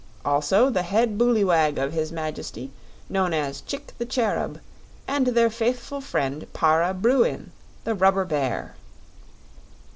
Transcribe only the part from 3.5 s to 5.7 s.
Chick the Cherub, and their